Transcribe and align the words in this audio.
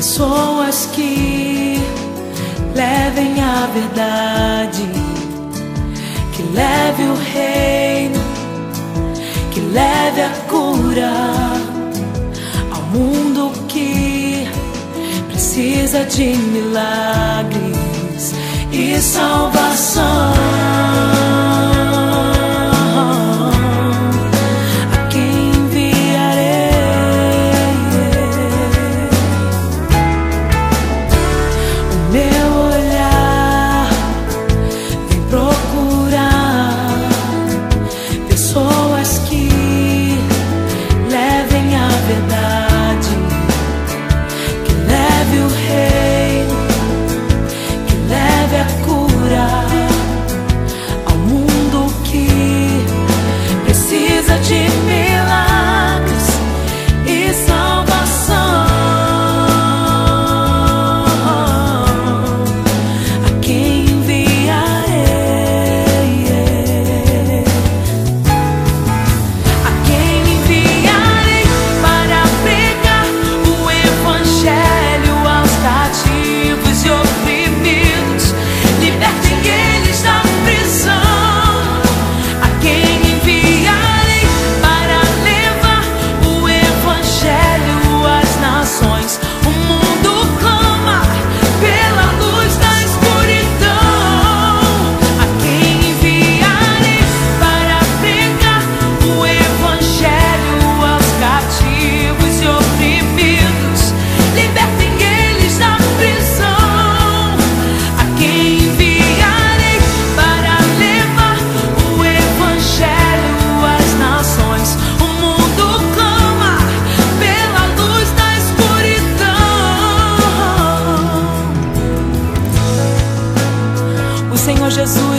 pessoas 0.00 0.88
que 0.94 1.78
levem 2.74 3.38
a 3.38 3.66
verdade, 3.66 4.88
que 6.34 6.42
leve 6.54 7.02
o 7.02 7.14
reino, 7.14 8.18
que 9.50 9.60
leve 9.60 10.22
a 10.22 10.30
cura 10.48 11.12
ao 12.70 12.80
mundo 12.84 13.52
que 13.68 14.48
precisa 15.28 16.06
de 16.06 16.34
milagres 16.34 18.32
e 18.72 18.98
salvação. 19.02 20.00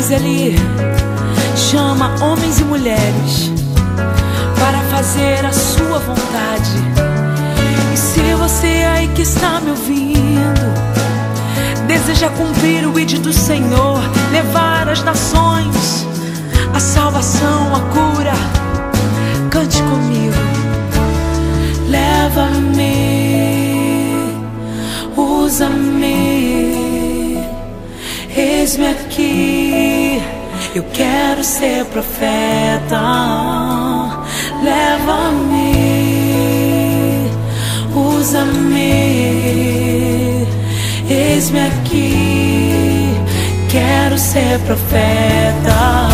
Ele 0.09 0.55
chama 1.55 2.15
homens 2.23 2.59
e 2.59 2.63
mulheres 2.63 3.51
para 4.59 4.79
fazer 4.89 5.45
a 5.45 5.53
sua 5.53 5.99
vontade. 5.99 6.71
E 7.93 7.97
se 7.97 8.33
você 8.35 8.67
aí 8.67 9.07
que 9.09 9.21
está 9.21 9.59
me 9.61 9.69
ouvindo, 9.69 10.73
deseja 11.87 12.29
cumprir 12.29 12.87
o 12.87 12.99
ídolo 12.99 13.21
do 13.21 13.33
Senhor, 13.33 13.99
levar 14.31 14.89
as 14.89 15.03
nações 15.03 16.01
a 16.73 16.79
salvação, 16.79 17.10
eis-me 28.71 28.87
aqui. 28.87 30.21
Eu 30.73 30.83
quero 30.93 31.43
ser 31.43 31.83
profeta. 31.85 33.01
Leva-me, 34.63 35.73
usa-me, 37.93 38.81
eis-me 41.09 41.59
aqui. 41.59 43.09
Quero 43.69 44.17
ser 44.17 44.59
profeta. 44.59 46.10